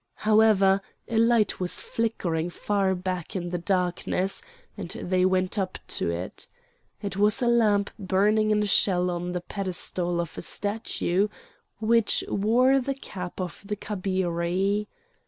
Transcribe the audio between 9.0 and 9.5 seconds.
on the